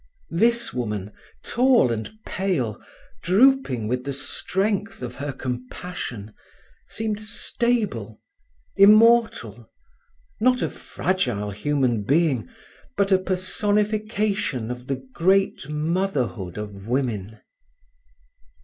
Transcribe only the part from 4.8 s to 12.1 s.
of her compassion, seemed stable, immortal, not a fragile human